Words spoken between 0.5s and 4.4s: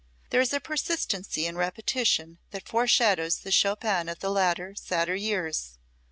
a persistency in repetition that foreshadows the Chopin of the